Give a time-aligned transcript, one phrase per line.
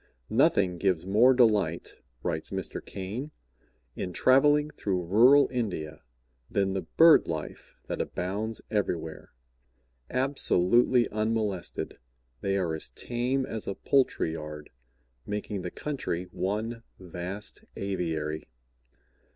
[0.31, 2.83] "Nothing gives more delight," writes Mr.
[2.83, 3.29] Caine,
[3.95, 6.01] "in traveling through rural India
[6.49, 9.29] than the bird life that abounds everywhere;
[10.09, 11.99] absolutely unmolested,
[12.41, 14.71] they are as tame as a poultry yard,
[15.27, 18.47] making the country one vast aviary.